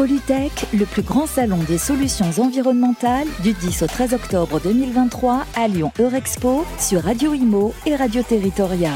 [0.00, 5.68] Polytech, le plus grand salon des solutions environnementales du 10 au 13 octobre 2023 à
[5.68, 8.92] Lyon Eurexpo sur Radio Imo et Radio Territoria.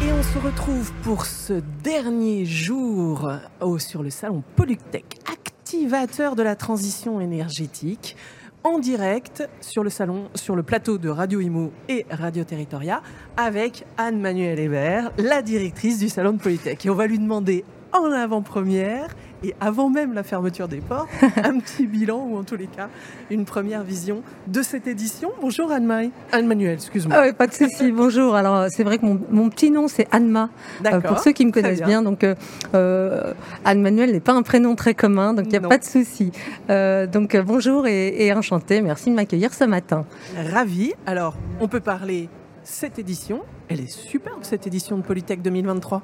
[0.00, 3.32] Et on se retrouve pour ce dernier jour
[3.78, 8.16] sur le salon Polytech, activateur de la transition énergétique
[8.62, 13.02] en direct sur le salon, sur le plateau de Radio Imo et Radio Territoria
[13.36, 16.86] avec Anne-Manuelle Hébert, la directrice du salon de Polytech.
[16.86, 19.08] Et on va lui demander en avant-première
[19.44, 22.88] et avant même la fermeture des ports, un petit bilan ou en tous les cas
[23.30, 25.30] une première vision de cette édition.
[25.40, 26.10] Bonjour Anne-Marie.
[26.32, 27.16] Anne-Manuel, excuse-moi.
[27.16, 28.34] Ah pas de souci, bonjour.
[28.34, 30.50] Alors c'est vrai que mon, petit nom c'est Anne-Ma,
[30.86, 32.02] euh, pour ceux qui me connaissent bien.
[32.02, 32.34] Donc euh,
[32.74, 33.32] euh,
[33.64, 36.32] Anne-Manuel n'est pas un prénom très commun, donc il n'y a pas de souci.
[36.68, 40.04] donc bonjour et, et enchanté, merci de m'accueillir ce matin.
[40.52, 40.94] Ravi.
[41.06, 42.28] Alors on peut parler
[42.64, 43.42] cette édition.
[43.68, 46.02] Elle est superbe, cette édition de Polytech 2023.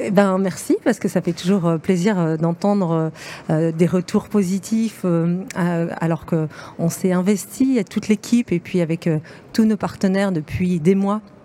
[0.00, 3.10] Eh ben, merci, parce que ça fait toujours euh, plaisir euh, d'entendre
[3.48, 5.04] euh, des retours positifs,
[5.54, 9.08] alors qu'on s'est investi, toute l'équipe, et puis avec
[9.52, 11.39] tous nos partenaires depuis des mois euh,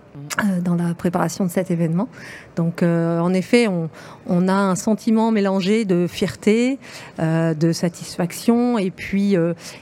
[0.62, 2.08] dans la préparation de cet événement.
[2.56, 6.80] Donc, euh, en effet, on, a un sentiment mélangé de fierté,
[7.20, 9.36] euh, de satisfaction, et puis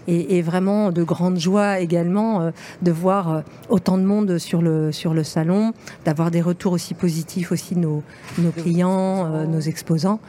[0.07, 5.13] et, et, vraiment de grande joie également de voir autant de monde sur le sur
[5.13, 5.73] le salon,
[6.05, 8.03] d'avoir des retours aussi positifs aussi de nos,
[8.37, 10.19] nos clients, nos exposants.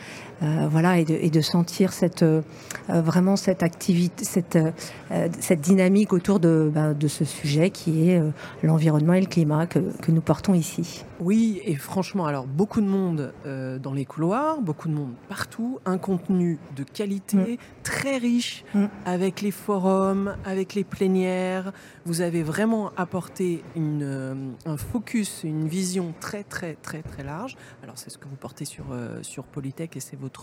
[0.44, 2.42] Euh, voilà, et de, et de, sentir cette, euh,
[2.88, 8.20] vraiment cette activité, cette, euh, cette dynamique autour de, ben, de, ce sujet qui est
[8.62, 11.04] l'environnement et le climat que, que, nous portons ici.
[11.20, 15.98] Oui, et franchement, alors beaucoup de monde dans les couloirs, beaucoup de monde partout, un
[15.98, 17.56] contenu de qualité mm.
[17.82, 18.84] très riche mm.
[19.06, 21.72] avec les forums, avec les plénières.
[22.04, 27.56] Vous avez vraiment apporté une, un focus, une vision très très très très large.
[27.82, 28.86] Alors c'est ce que vous portez sur,
[29.22, 30.33] sur Polytech et c'est votre,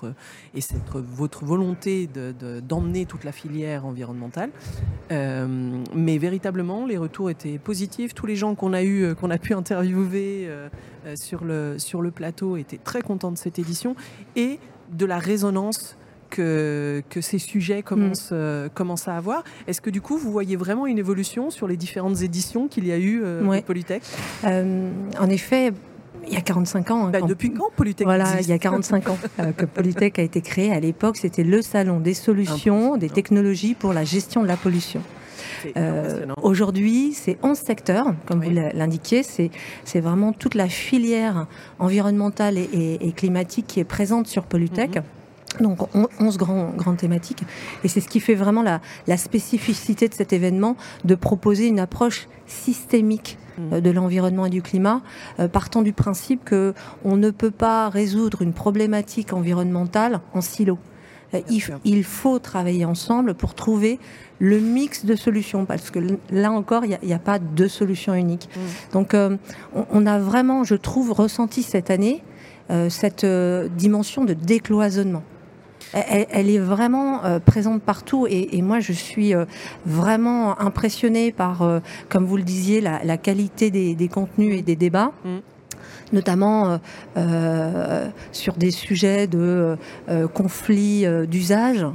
[0.54, 2.08] et cette, votre volonté
[2.68, 4.52] d'emmener de, toute la filière environnementale.
[5.12, 5.48] Euh,
[5.94, 8.14] mais véritablement, les retours étaient positifs.
[8.14, 10.70] Tous les gens qu'on a, eu, qu'on a pu interviewer euh,
[11.06, 13.96] euh, sur, le, sur le plateau étaient très contents de cette édition
[14.36, 14.60] et
[14.92, 15.98] de la résonance
[16.30, 18.70] que, que, ces sujets commencent, mm.
[18.74, 19.44] commencent à avoir.
[19.68, 22.92] Est-ce que du coup, vous voyez vraiment une évolution sur les différentes éditions qu'il y
[22.94, 24.04] a eu euh, Polytech?
[24.44, 25.74] En effet,
[26.28, 27.08] il y a 45 ans.
[27.08, 30.22] Hein, bah, depuis quand Polytech Voilà, il y a 45 ans euh, que Polytech a
[30.22, 30.72] été créé.
[30.72, 35.02] À l'époque, c'était le salon des solutions, des technologies pour la gestion de la pollution.
[35.78, 39.24] Euh, Aujourd'hui, c'est 11 secteurs, comme vous l'indiquiez.
[39.24, 41.48] C'est vraiment toute la filière
[41.80, 44.96] environnementale et, climatique qui est présente sur Polytech.
[44.96, 45.04] Mhm.
[45.60, 45.80] Donc
[46.20, 47.44] 11 grands, grandes thématiques.
[47.84, 51.80] Et c'est ce qui fait vraiment la, la, spécificité de cet événement, de proposer une
[51.80, 53.38] approche systémique
[53.72, 55.02] euh, de l'environnement et du climat,
[55.40, 56.74] euh, partant du principe que
[57.04, 60.78] on ne peut pas résoudre une problématique environnementale en silo.
[61.34, 64.00] Euh, il, il, faut travailler ensemble pour trouver
[64.40, 66.00] le mix de solutions, parce que
[66.32, 68.50] là encore, il n'y a, a, pas de solution unique.
[68.56, 68.94] Mm.
[68.94, 69.38] Donc, on,
[69.74, 72.24] on, a vraiment, je trouve, ressenti cette année
[72.88, 75.24] cette dimension de décloisonnement
[75.94, 79.46] elle, est vraiment euh, présente partout et, moi je suis euh,
[79.86, 81.80] vraiment impressionnée par, euh,
[82.10, 85.12] comme vous le disiez, la, qualité des, contenus et des débats.
[85.26, 85.38] Mm.
[86.14, 86.80] Notamment
[88.32, 89.78] sur des sujets de
[90.34, 91.86] conflits d'usage.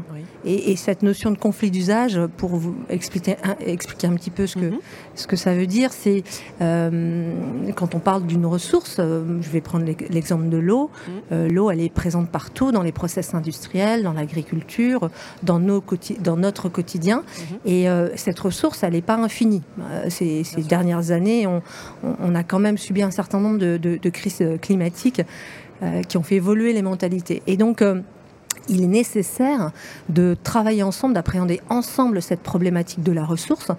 [0.46, 4.54] Et, cette notion de conflit d'usage, pour vous expliquer un, expliquer un petit peu ce
[4.54, 4.78] que, mhm.
[5.16, 6.22] ce que ça veut dire, c'est
[6.60, 7.32] euh,
[7.74, 10.88] quand on parle d'une ressource, euh, je vais prendre l'exemple de l'eau.
[11.08, 11.14] Mhm.
[11.32, 15.10] Euh, l'eau, elle est présente partout, dans les process industriels, dans l'agriculture,
[15.42, 15.82] dans, nos
[16.20, 17.24] dans notre quotidien.
[17.26, 17.58] Mhm.
[17.64, 19.62] Et cette ressource, elle n'est pas infinie.
[20.08, 21.62] Ces, ces dernières années, on,
[22.20, 25.22] on, a quand même subi un certain nombre de, de, de crises climatiques
[26.08, 27.42] qui ont fait évoluer les mentalités.
[27.46, 27.82] Et donc,
[28.68, 29.70] il est nécessaire
[30.08, 33.70] de travailler ensemble, d'appréhender ensemble cette problématique de la ressource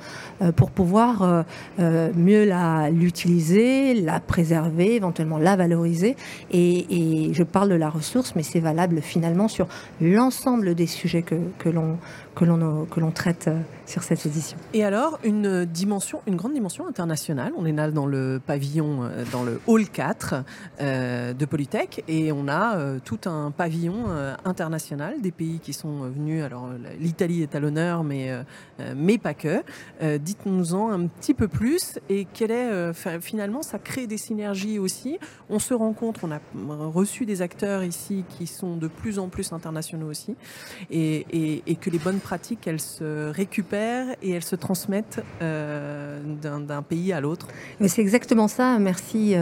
[0.42, 1.44] euh, pour pouvoir euh,
[1.80, 2.50] euh, mieux
[2.92, 6.16] l'utiliser, la préserver, éventuellement la valoriser.
[6.52, 6.86] Et,
[7.34, 9.68] je parle de la ressource, mais c'est valable finalement sur
[10.02, 11.98] l'ensemble des sujets que l'on
[12.38, 13.50] que l'on que l'on traite
[13.86, 14.58] sur cette édition.
[14.74, 17.52] Et alors une dimension, une grande dimension internationale.
[17.58, 20.44] On est là dans le pavillon, dans le hall 4
[20.80, 24.06] de Polytech, et on a tout un pavillon
[24.46, 26.44] international des pays qui sont venus.
[26.44, 26.70] Alors
[27.00, 28.44] l'Italie est à l'honneur, mais, euh,
[28.80, 29.64] euh, mais pas que.
[30.02, 35.18] Euh, dites-nous-en un petit peu plus et quel est finalement ça crée des synergies aussi.
[35.50, 36.40] On se rencontre, on a
[36.88, 40.36] reçu des acteurs ici qui sont de plus en plus internationaux aussi
[40.90, 42.20] et, et, que les bonnes
[42.66, 47.48] elles se récupèrent et elles se transmettent d'un pays à l'autre.
[47.88, 48.80] C'est exactement ça.
[48.80, 49.36] Merci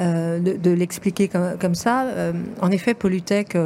[0.00, 2.06] de, l'expliquer comme, ça.
[2.60, 3.56] en effet, Polytech,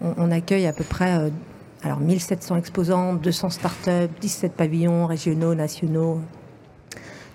[0.00, 1.30] on, on, accueille à peu près
[1.82, 6.20] alors 1700 exposants, 200 startups, 17 pavillons régionaux, nationaux.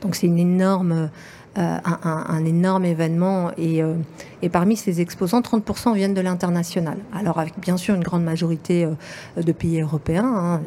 [0.01, 1.09] Donc c'est une énorme,
[1.57, 3.49] euh, un, énorme événement.
[3.57, 3.95] Et, euh,
[4.43, 6.99] et, parmi ces exposants, 30% viennent de l'international.
[7.11, 10.25] Alors avec bien sûr une grande majorité euh, de pays européens.
[10.25, 10.61] Hein,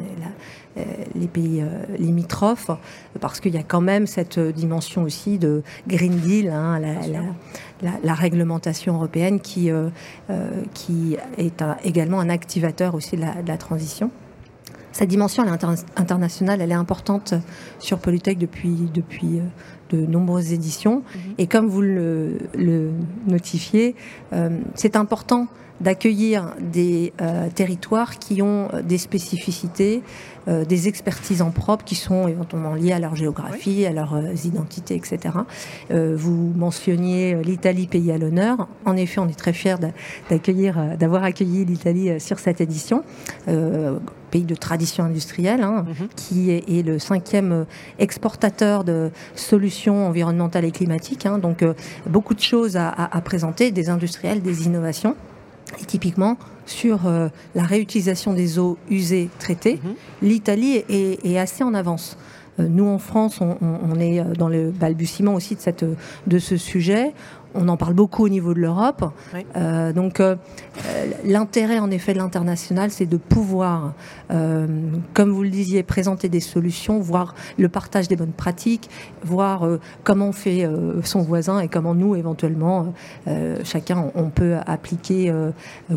[1.15, 1.61] les pays
[1.99, 2.71] limitrophes,
[3.19, 6.79] parce qu'il y a quand même cette dimension aussi de Green Deal, hein,
[7.81, 9.69] la, réglementation européenne qui,
[10.73, 14.11] qui est également un activateur aussi de la, transition.
[14.91, 15.43] Cette dimension
[15.95, 17.33] internationale, elle est importante
[17.79, 19.41] sur Polytech depuis, depuis
[19.91, 20.97] de nombreuses éditions.
[20.97, 21.33] Mhm.
[21.37, 22.37] Et comme vous le,
[23.27, 23.95] notifiez,
[24.33, 25.47] euh, c'est important
[25.79, 30.03] d'accueillir des euh, territoires qui ont des spécificités,
[30.47, 34.15] euh, des expertises en propre qui sont éventuellement liées à leur géographie, à leurs
[34.45, 35.39] identités, etc.
[35.89, 38.67] vous mentionniez l'Italie pays à l'honneur.
[38.85, 39.77] En effet, on est très fiers
[40.29, 43.03] d'accueillir, d'avoir accueilli l'Italie sur cette édition
[44.31, 46.07] pays de tradition industrielle, hein, mhm.
[46.15, 47.65] qui est, le cinquième
[47.99, 51.25] exportateur de solutions environnementales et climatiques.
[51.25, 51.37] Hein.
[51.37, 51.73] donc euh,
[52.07, 55.15] beaucoup de choses à, présenter, des industriels, des innovations.
[55.81, 59.93] Et typiquement, sur euh, la réutilisation des eaux usées traitées, mhm.
[60.21, 62.17] l'Italie est, assez en avance.
[62.59, 65.85] Euh, nous, en France, on, est dans le balbutiement aussi de, cette,
[66.27, 67.13] de ce sujet
[67.53, 69.11] on en parle beaucoup au niveau de l'Europe.
[69.55, 70.35] Euh, donc euh,
[70.85, 73.93] euh, l'intérêt en effet de l'international, c'est de pouvoir,
[74.29, 78.89] comme vous le disiez, présenter des solutions, voir le partage des bonnes pratiques,
[79.23, 79.67] voir
[80.03, 80.67] comment on fait
[81.03, 82.93] son voisin et comment nous, éventuellement,
[83.63, 85.33] chacun, on peut appliquer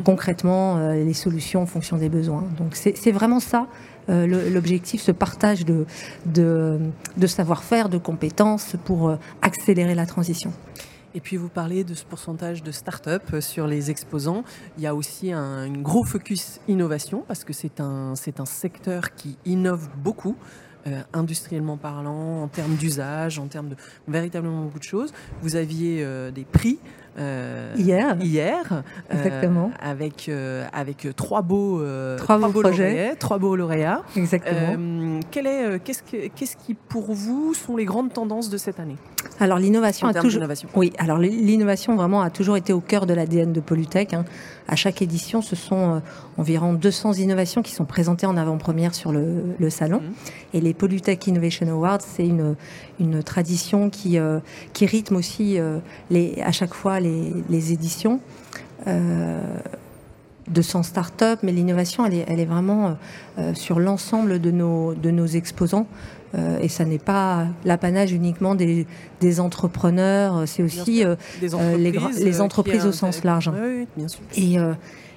[0.05, 2.45] concrètement les solutions en fonction des besoins.
[2.59, 3.67] Donc c'est vraiment ça.
[4.09, 5.87] l'objectif, ce partage de,
[6.27, 10.53] de savoir-faire, de compétences pour accélérer la transition.
[11.17, 14.43] Et puis vous parlez de ce pourcentage de start-up euh, sur les exposants.
[14.77, 19.15] Il y a aussi un, gros focus innovation parce que c'est un, c'est un secteur
[19.15, 20.37] qui innove beaucoup.
[20.87, 23.77] Euh, industriellement parlant, en termes d'usage, en termes de
[24.07, 25.15] véritablement beaucoup de choses.
[25.41, 26.79] Vous aviez euh, des prix
[27.77, 30.29] hier, hier exactement, avec
[30.73, 31.81] avec trois beaux
[32.17, 34.03] trois, beaux, projets, lauréats, trois beaux lauréats.
[34.17, 35.21] Exactement.
[35.31, 38.97] quel est qu'est-ce que, qu'est-ce qui pour vous sont les grandes tendances de cette année?
[39.41, 40.43] Alors l'innovation a toujours,
[40.75, 44.15] oui, alors l'innovation vraiment a toujours été au cœur de l'ADN de Polytech.
[44.15, 44.25] Hein.
[44.67, 45.99] À chaque édition, ce sont euh,
[46.39, 50.01] environ 200 innovations qui sont présentées en avant-première sur le, salon.
[50.01, 50.13] Mhm.
[50.55, 52.57] Et les Polytech Innovation Awards, c'est une,
[52.99, 54.41] une tradition qui, euh,
[54.73, 55.79] qui rythme aussi euh,
[56.11, 58.21] les, à chaque fois les, les éditions.
[60.47, 62.99] 200 startups, mais l'innovation, elle est, elle est vraiment
[63.55, 65.87] sur l'ensemble de nos, de nos exposants.
[66.37, 68.87] Euh, et ça n'est pas l'apanage uniquement des,
[69.39, 73.51] entrepreneurs, c'est aussi euh, euh, les, entreprises au sens large.
[74.37, 74.57] Et,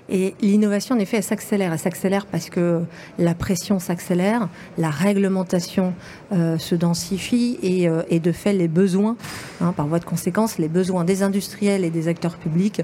[0.09, 1.73] et l'innovation, en effet, elle s'accélère.
[1.73, 2.81] Elle s'accélère parce que
[3.19, 4.47] la pression s'accélère,
[4.77, 5.93] la réglementation
[6.31, 9.17] se densifie et, de fait, les besoins,
[9.59, 12.81] hein, par voie de conséquence, les besoins des industriels et des acteurs publics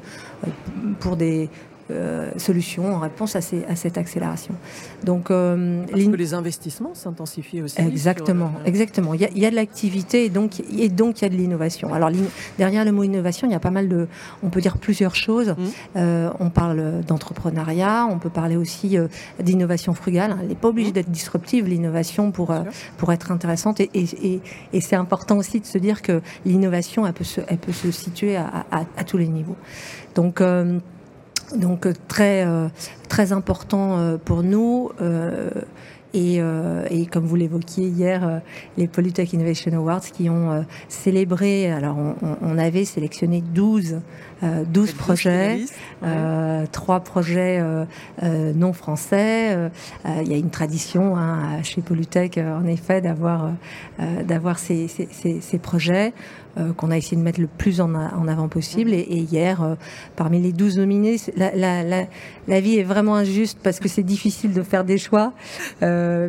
[1.00, 1.50] pour des
[1.92, 4.56] euh, solutions en réponse à, cette accélération.
[5.04, 7.82] Donc, euh, Parce que les investissements s'intensifient aussi.
[7.82, 9.14] Exactement, exactement.
[9.14, 11.94] Il y, a, de l'activité et donc, et donc il y a de l'innovation.
[11.94, 12.10] Alors
[12.58, 14.08] derrière le mot innovation, il y a pas mal de,
[14.44, 15.50] on peut dire plusieurs choses.
[15.50, 15.56] Mmh.
[15.98, 18.98] Euh, on parle d'entrepreneuriat, on peut parler aussi
[19.42, 20.38] d'innovation frugale.
[20.40, 20.94] Elle n'est pas obligée mmh.
[20.94, 22.54] d'être disruptive l'innovation pour
[22.98, 24.40] pour être intéressante et, et,
[24.72, 27.92] et, c'est important aussi de se dire que l'innovation elle peut se, elle peut se
[27.92, 29.58] situer à, à, à tous les niveaux.
[30.16, 30.42] Donc
[31.56, 32.68] donc euh, très, euh,
[33.10, 34.92] très important euh, pour nous.
[36.14, 36.40] Et,
[36.90, 38.42] et, comme vous l'évoquiez hier,
[38.78, 43.98] les Polytech Innovation Awards qui ont célébré, alors on, on, avait sélectionné 12
[44.68, 45.66] 12 euh, projets,
[46.04, 49.58] euh, trois projets euh, non français.
[50.06, 53.52] il y a une tradition hein, chez Polytech, en effet, d'avoir
[54.26, 55.08] d'avoir ces, ces,
[55.42, 56.14] ces, projets.
[56.78, 58.94] qu'on a essayé de mettre le plus en, en avant possible.
[58.94, 59.78] Et, hier,
[60.16, 62.04] parmi les 12 nominés, la, la, la,
[62.48, 65.34] la, vie est vraiment injuste parce que c'est difficile de faire des choix.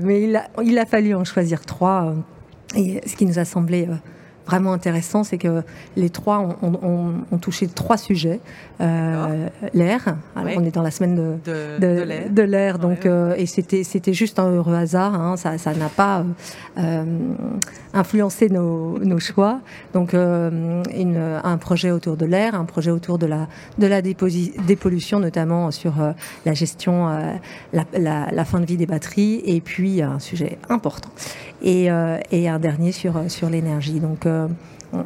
[0.02, 2.14] Mais il a, fallu en choisir trois.
[2.76, 3.88] et ce qui nous a semblé
[4.47, 5.63] vraiment intéressant, c'est que
[5.97, 8.41] les trois ont, touché trois sujets.
[8.81, 14.39] Euh, l'air, on est dans la semaine de, de, l'air, donc et c'était c'était juste
[14.39, 15.15] un heureux hasard.
[15.15, 16.25] Hein, ça ça n'a pas
[17.93, 19.61] influencé nos, nos, choix.
[19.93, 23.49] Donc une, un projet autour de l'air, un projet autour de la
[23.79, 25.95] de la dépollution, notamment sur
[26.45, 27.09] la gestion,
[27.73, 31.11] la, la, la, fin de vie des batteries, et puis un sujet important
[31.63, 31.89] et,
[32.31, 34.01] et un dernier sur sur l'énergie.
[34.01, 34.27] Donc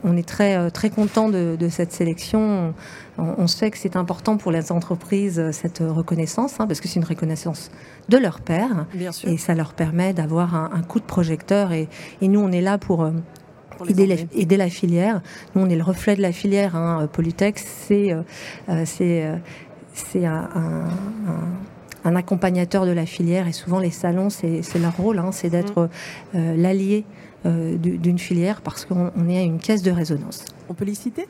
[0.05, 2.75] on est très, euh, très content de, cette sélection.
[3.19, 7.01] On, sait que c'est important pour les entreprises, euh, cette reconnaissance, hein, parce que c'est
[7.01, 7.71] une reconnaissance
[8.09, 8.87] de leur père.
[9.25, 11.73] Et ça leur permet d'avoir un, coup de projecteur.
[11.73, 11.89] Et,
[12.23, 13.03] nous, on est là pour...
[13.03, 13.13] Euh,
[13.87, 15.23] aider, la, filière.
[15.55, 16.75] Nous, on est le reflet de la filière.
[16.75, 17.09] Hein.
[17.13, 18.13] Polytech, c'est
[19.95, 20.89] c'est un,
[22.05, 23.47] accompagnateur de la filière.
[23.47, 25.89] Et souvent, les salons, c'est leur rôle, hein, c'est d'être
[26.35, 26.57] mm.
[26.57, 30.45] l'allié euh, d'une filière parce qu'on est à une caisse de résonance.
[30.69, 31.27] On peut les citer?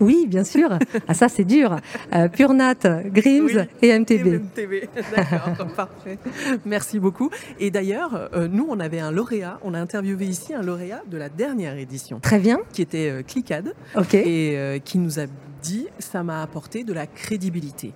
[0.00, 0.78] Oui, bien sûr.
[1.08, 1.76] ah, ça, c'est dur.
[2.14, 2.74] Euh, Purnat,
[3.06, 4.26] Grims et MTB.
[4.26, 4.88] MTB.
[5.16, 6.18] D'accord, parfait.
[6.64, 7.30] Merci beaucoup.
[7.58, 9.58] Et d'ailleurs, euh, nous, on avait un lauréat.
[9.62, 12.18] On a interviewé ici un lauréat de la dernière édition.
[12.20, 12.58] Très bien.
[12.72, 13.74] Qui était euh, Clicade.
[13.96, 14.14] OK.
[14.14, 15.24] Et qui nous a
[15.62, 17.92] dit ça m'a apporté de la crédibilité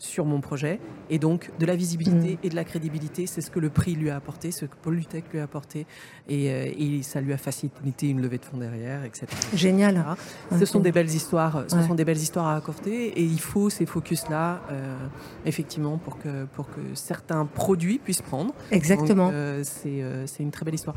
[0.00, 0.80] sur mon projet
[1.10, 2.38] et donc de la visibilité mm.
[2.42, 3.26] et de la crédibilité.
[3.26, 5.86] C'est ce que le prix lui a apporté, ce que Polytech lui a apporté
[6.28, 9.26] et, euh, et, ça lui a facilité une levée de fonds derrière, etc.
[9.54, 10.04] Génial.
[10.58, 13.70] Ce sont des belles histoires, ce sont des belles histoires à accorder et il faut
[13.70, 14.96] ces focus-là euh,
[15.44, 18.54] effectivement pour que, pour que certains produits puissent prendre.
[18.70, 19.30] Exactement.
[19.32, 20.96] Euh, c'est une très belle histoire.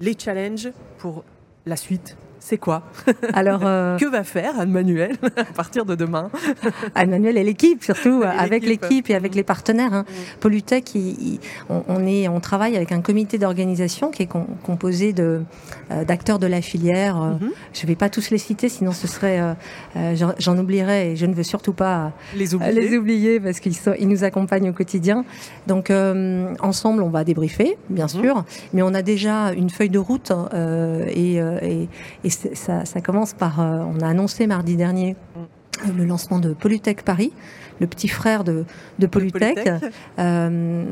[0.00, 1.24] Les challenges pour
[1.66, 2.82] la suite c'est quoi
[3.32, 6.30] Alors, euh, que va faire Anne-Manuel à partir de demain
[6.94, 9.94] Anne-Manuel et l'équipe, surtout avec l'équipe et avec les partenaires.
[9.94, 10.04] Hein.
[10.06, 10.40] Mm.
[10.40, 10.92] Polytech,
[11.70, 14.28] on, est, on travaille avec un comité d'organisation qui est
[14.62, 15.40] composé de
[15.90, 17.16] euh, d'acteurs de la filière.
[17.16, 17.50] Euh, mm-hmm.
[17.72, 19.40] Je ne vais pas tous les citer, sinon ce serait,
[20.38, 24.08] j'en oublierais et je ne veux surtout pas les oublier, les oublier parce qu'ils ils
[24.08, 25.24] nous accompagnent au quotidien.
[25.66, 25.90] Donc
[26.60, 28.20] ensemble, on va débriefer, bien mm-hmm.
[28.20, 30.30] sûr, mais on a déjà une feuille de route
[31.08, 31.88] et, et,
[32.22, 35.16] et ça, commence par, euh, on a annoncé mardi dernier
[35.96, 37.32] le lancement de Polytech Paris,
[37.80, 38.64] le petit frère de,
[39.00, 39.68] de Polytech.
[40.20, 40.84] Euh,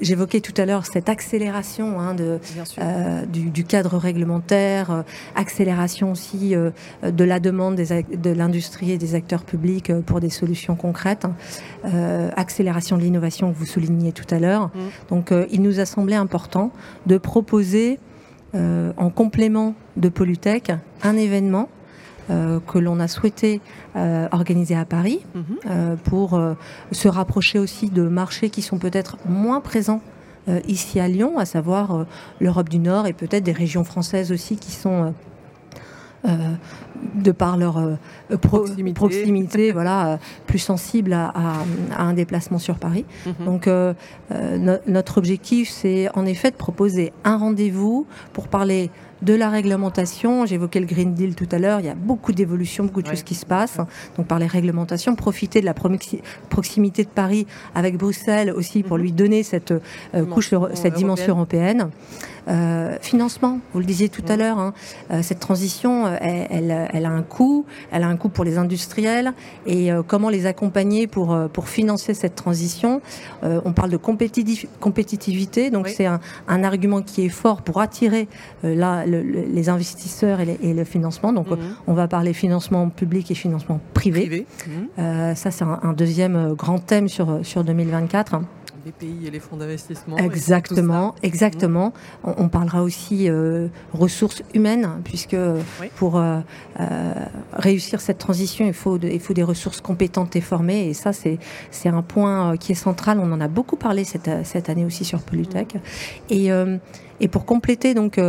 [0.00, 2.38] j'évoquais tout à l'heure cette accélération hein, de,
[2.78, 9.44] euh, du, cadre réglementaire, accélération aussi de la demande des, de l'industrie et des acteurs
[9.44, 11.26] publics pour des solutions concrètes,
[12.36, 14.66] accélération de l'innovation que vous souligniez tout à l'heure.
[14.66, 14.80] Mm.
[15.08, 16.70] Donc il nous a semblé important
[17.06, 17.98] de proposer
[18.56, 20.72] euh, en complément de Polytech,
[21.02, 21.68] un événement
[22.30, 23.60] euh, que l'on a souhaité
[23.96, 25.96] euh, organiser à Paris mhm.
[26.04, 26.40] pour
[26.92, 30.00] se rapprocher aussi de marchés qui sont peut-être moins présents
[30.68, 32.06] ici à Lyon, à savoir
[32.40, 35.12] l'Europe du Nord et peut-être des régions françaises aussi qui sont
[37.14, 37.96] de par leur euh,
[38.36, 40.16] proximité, voilà, euh,
[40.46, 41.32] plus sensible à,
[41.96, 43.04] un déplacement sur Paris.
[43.26, 43.44] Mhm.
[43.44, 43.68] Donc
[44.86, 48.90] notre objectif, c'est en effet de proposer un rendez-vous pour parler
[49.22, 50.46] de la réglementation.
[50.46, 51.80] J'évoquais le Green Deal tout à l'heure.
[51.80, 53.78] Il y a beaucoup d'évolutions, beaucoup de choses qui se passent.
[54.16, 59.02] Donc par les réglementations, profiter de la proximité de Paris avec Bruxelles aussi pour mhm.
[59.02, 59.74] lui donner cette
[60.30, 61.90] couche, cette dimension européenne.
[62.48, 64.72] Euh, financement, vous le disiez tout à l'heure, hein,
[65.10, 69.32] euh, cette transition, euh, elle, a un coût, elle a un coût pour les industriels
[69.66, 73.00] et comment les accompagner pour, pour financer cette transition?
[73.42, 78.28] on parle de compétitivité, donc c'est un, argument qui est fort pour attirer
[78.62, 81.32] là, les investisseurs et, le financement.
[81.32, 81.58] Donc mhm.
[81.86, 84.46] on va parler financement public et financement privé.
[84.66, 85.34] Mhm.
[85.34, 88.40] ça c'est un, un, deuxième grand thème sur, sur 2024
[88.86, 90.16] les pays et les fonds d'investissement.
[90.16, 91.92] Exactement, exactement.
[92.22, 95.36] On, parlera aussi euh, ressources humaines, puisque
[95.96, 96.38] pour euh,
[96.78, 97.12] euh,
[97.52, 100.88] réussir cette transition, il faut, il faut des ressources compétentes et formées.
[100.88, 101.38] Et ça, c'est,
[101.72, 103.18] c'est un point qui est central.
[103.18, 105.76] On en a beaucoup parlé cette, cette année aussi sur Polytech.
[106.30, 106.50] Et,
[107.20, 108.20] et pour compléter donc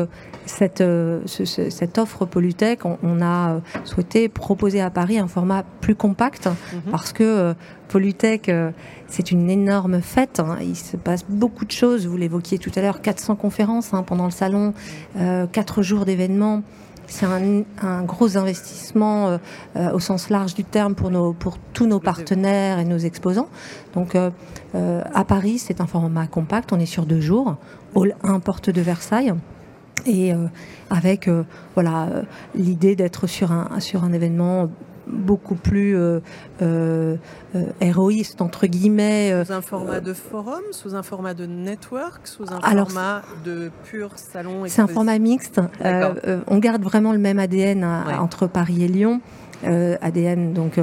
[0.45, 0.83] cette,
[1.25, 6.91] cette offre Polytech, on, a souhaité proposer à Paris un format plus compact mm-hmm.
[6.91, 7.53] parce que
[7.89, 8.49] Polytech
[9.07, 10.39] c'est une énorme fête.
[10.39, 10.57] Hein.
[10.61, 12.07] Il se passe beaucoup de choses.
[12.07, 14.73] Vous l'évoquiez tout à l'heure, 400 conférences hein, pendant le salon,
[15.17, 16.61] euh, 4 jours d'événements.
[17.07, 19.37] C'est un, gros investissement euh,
[19.77, 21.09] euh, au sens large du terme pour,
[21.73, 23.47] tous nos partenaires et nos exposants.
[23.93, 24.31] Donc euh,
[24.73, 26.73] à Paris, c'est un format compact.
[26.73, 27.55] On est sur deux jours.
[27.95, 29.33] Hall 1, porte de Versailles
[30.05, 30.31] et
[30.89, 31.27] avec
[31.73, 32.07] voilà
[32.55, 34.69] l'idée d'être sur un sur un événement
[35.07, 36.19] beaucoup plus euh,
[36.61, 37.15] euh,
[37.55, 39.43] euh, héroïste entre guillemets.
[39.45, 44.11] Sous un format de forum, sous un format de network, sous un format de pur
[44.15, 44.63] salon.
[44.67, 45.61] C'est un format mixte.
[46.47, 49.21] on garde vraiment le même ADN entre Paris et Lyon.
[49.63, 50.79] ADN donc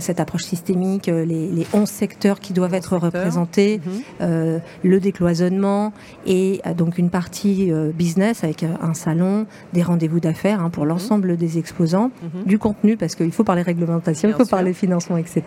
[0.00, 3.80] cette approche systémique, les, les 11 secteurs qui doivent être représentés,
[4.20, 4.60] mhm.
[4.84, 5.92] le décloisonnement
[6.26, 10.90] et donc une partie business avec un salon, des rendez-vous d'affaires hein, pour mhm.
[10.90, 12.10] l'ensemble des exposants,
[12.46, 15.42] du contenu parce qu'il faut parler réglementation, il faut parler financement, etc.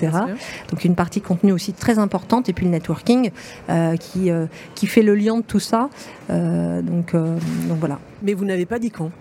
[0.69, 3.31] Donc une partie contenu aussi très importante et puis le networking
[3.99, 4.31] qui,
[4.75, 5.89] qui fait le lien de tout ça.
[6.29, 7.99] donc, donc voilà.
[8.23, 9.11] Mais vous n'avez pas dit quand?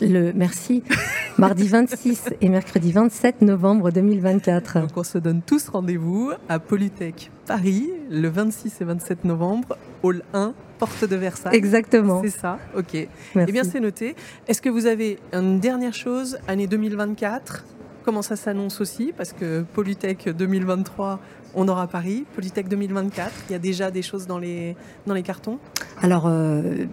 [0.00, 0.82] Le, merci.
[1.38, 4.80] Mardi 26 et mercredi 27 novembre 2024.
[4.80, 10.24] Donc on se donne tous rendez-vous à Polytech Paris le 26 et 27 novembre, hall
[10.34, 11.54] 1, porte de Versailles.
[11.54, 12.20] Exactement.
[12.24, 12.94] C'est ça, ok.
[12.94, 13.08] Eh
[13.52, 14.16] bien c'est noté.
[14.48, 17.64] Est-ce que vous avez une dernière chose, année 2024
[18.04, 19.12] Comment ça s'annonce aussi?
[19.16, 21.20] Parce que Polytech 2023,
[21.54, 22.24] on aura Paris.
[22.34, 24.76] Polytech 2024, il y a déjà des choses dans les,
[25.06, 25.58] dans les cartons?
[26.00, 26.86] Alors, euh,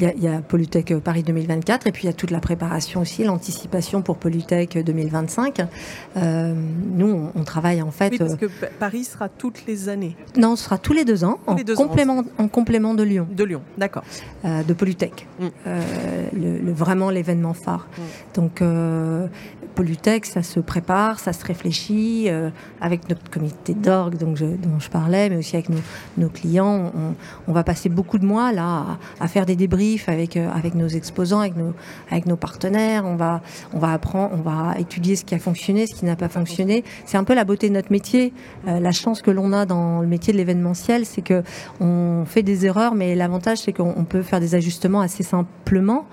[0.00, 3.00] il y, a Polytech euh, Paris 2024 et puis il y a toute la préparation
[3.00, 5.60] aussi, l'anticipation pour Polytech 2025.
[6.16, 8.10] Euh, nous, on, travaille en fait.
[8.12, 8.46] Oui, parce que
[8.78, 10.16] Paris sera toutes les années.
[10.36, 13.26] Non, ce sera tous les deux ans, en, complément, en complément de Lyon.
[13.30, 14.04] De Lyon, d'accord.
[14.44, 15.26] de Polytech.
[15.40, 15.46] Mm.
[16.34, 17.88] Le, vraiment l'événement phare.
[17.96, 18.02] Mm.
[18.34, 18.62] Donc,
[19.78, 22.28] Polytech, ça se prépare, ça se réfléchit
[22.80, 25.68] avec notre comité d'orgue dont je parlais, mais aussi avec
[26.16, 26.92] nos, clients.
[27.46, 30.88] On, va passer beaucoup de mois là à, faire des débris avec, euh, avec nos
[30.88, 31.74] exposants, avec nos,
[32.10, 33.04] avec nos partenaires.
[33.04, 33.40] On va,
[33.72, 36.84] on va apprendre, on va étudier ce qui a fonctionné, ce qui n'a pas fonctionné.
[37.06, 38.32] C'est un peu la beauté de notre métier.
[38.66, 41.42] Euh, la chance que l'on a dans le métier de l'événementiel, c'est que
[41.80, 46.06] on fait des erreurs, mais l'avantage, c'est qu'on peut faire des ajustements assez simplement.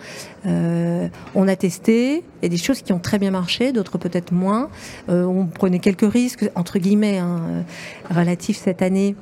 [0.45, 3.97] Euh, on a testé, il y a des choses qui ont très bien marché, d'autres
[3.97, 4.69] peut-être moins.
[5.07, 7.65] on prenait quelques risques, entre guillemets, hein,
[8.09, 9.15] relatifs cette année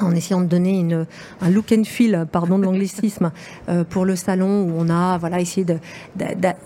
[0.00, 1.06] en essayant de donner une,
[1.40, 3.30] un look and feel, pardon de l'anglicisme,
[3.68, 5.66] euh, pour le salon où on a voilà essayé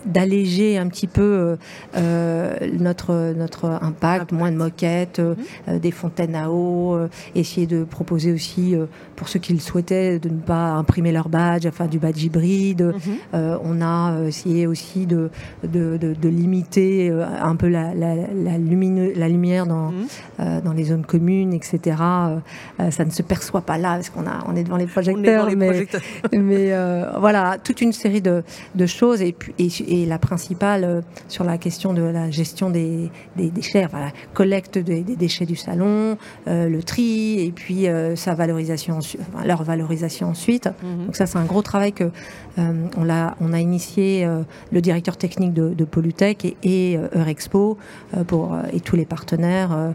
[0.05, 1.55] d'alléger un petit peu euh,
[1.95, 5.79] euh, notre notre impact, moins de moquettes, mhm.
[5.79, 6.97] des fontaines à eau,
[7.35, 8.75] essayer de proposer aussi
[9.15, 12.93] pour ceux qui le souhaitaient de ne pas imprimer leur badge, enfin du badge hybride.
[13.33, 13.59] Mhm.
[13.63, 15.29] on a essayé aussi de
[15.63, 20.61] de, de, limiter un peu la, la, la, la lumière dans mhm.
[20.63, 21.97] dans les zones communes, etc.
[21.97, 25.87] ça ne se perçoit pas là parce qu'on a on est devant les projecteurs, mais,
[26.31, 28.43] mais euh, voilà toute une série de,
[28.75, 33.09] de choses et, puis, et, la principale euh, sur la question de la gestion des,
[33.35, 33.87] des déchets,
[34.33, 38.99] collecte des, déchets du salon, euh, le tri et puis sa valorisation,
[39.45, 40.67] leur valorisation ensuite.
[40.67, 41.05] Mhm.
[41.07, 42.11] Donc ça c'est un gros travail que
[42.57, 44.27] on a on a initié
[44.71, 47.77] le directeur technique de, de Polytech et, et Eurexpo
[48.25, 49.93] pour et tous les partenaires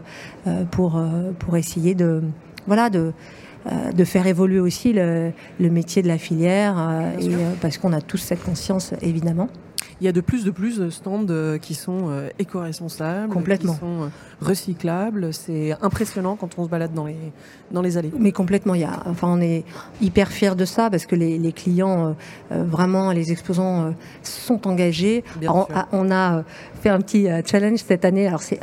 [0.71, 1.01] pour
[1.39, 2.21] pour essayer de
[2.67, 3.13] voilà, de,
[3.71, 7.93] euh, de faire évoluer aussi le, métier de la filière, euh, et, euh, parce qu'on
[7.93, 9.47] a tous cette conscience, évidemment.
[10.01, 11.25] Il y a de plus de plus de stands
[11.61, 13.73] qui sont éco-responsables, Complètement.
[13.73, 14.09] qui sont
[14.41, 15.33] recyclables.
[15.33, 17.15] C'est impressionnant quand on se balade dans les,
[17.71, 18.11] dans les allées.
[18.17, 19.63] Mais complètement, il y a, enfin, on est
[20.01, 22.15] hyper fiers de ça parce que les, les clients,
[22.49, 25.23] vraiment, les exposants sont engagés.
[25.91, 26.43] on, a
[26.83, 28.27] fait un petit challenge cette année.
[28.27, 28.59] Alors c'est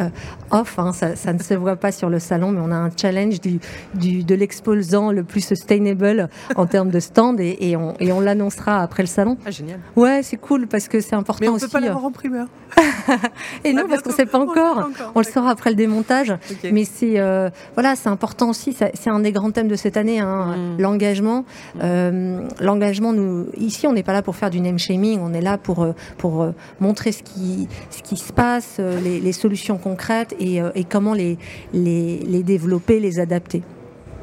[0.50, 2.90] off, hein, ça, ça, ne se voit pas sur le salon, mais on a un
[2.94, 3.58] challenge du,
[3.94, 8.20] du de l'exposant le plus sustainable en termes de stand et, et on, et on
[8.20, 9.36] l'annoncera après le salon.
[9.46, 9.80] Ah, génial.
[9.96, 11.66] Ouais, c'est cool parce que c'est important mais on aussi.
[11.66, 12.46] peut pas l'avoir en primeur.
[13.64, 14.88] et non, parce qu'on sait pas encore.
[15.14, 16.32] On, le saura après le démontage.
[16.70, 18.72] Mais c'est euh, voilà, c'est important aussi.
[18.72, 20.80] C'est un des grands thèmes de cette année, hein, mm.
[20.80, 21.40] l'engagement.
[21.40, 21.78] Mm.
[21.82, 25.20] Euh, l'engagement, nous ici, on n'est pas là pour faire du name shaming.
[25.20, 26.46] On est là pour euh, pour
[26.80, 31.38] montrer ce qui ce qui se passe, les, les solutions concrètes et, et comment les,
[31.72, 33.62] les les développer, les adapter.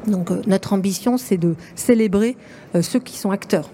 [0.06, 2.36] Donc notre ambition, c'est de célébrer
[2.80, 3.70] ceux qui sont acteurs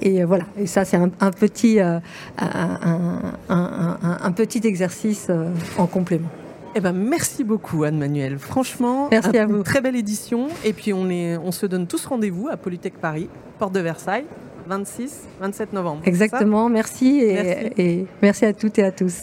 [0.00, 1.98] et euh, voilà, et ça c'est un, petit, euh,
[2.38, 6.28] un, petit exercice euh, en complément.
[6.74, 8.38] Eh ben, merci beaucoup Anne-Manuelle.
[8.38, 9.62] Franchement, merci à vous.
[9.62, 10.48] très belle édition.
[10.64, 14.26] Et puis on, est, on se donne tous rendez-vous à Polytech Paris, porte de Versailles,
[14.68, 16.02] 26, 27 novembre.
[16.04, 19.22] Exactement, merci et, et merci à toutes et à tous.